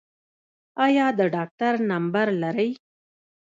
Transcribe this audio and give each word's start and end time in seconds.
ایا 0.85 1.07
د 1.19 1.21
ډاکټر 1.35 1.73
نمبر 1.91 2.27
لرئ؟ 2.41 2.69